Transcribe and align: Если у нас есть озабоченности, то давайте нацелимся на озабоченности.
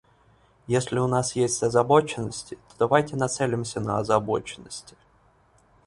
Если 0.65 0.97
у 0.97 1.05
нас 1.05 1.35
есть 1.35 1.61
озабоченности, 1.61 2.55
то 2.55 2.75
давайте 2.79 3.15
нацелимся 3.15 3.79
на 3.79 3.99
озабоченности. 3.99 4.97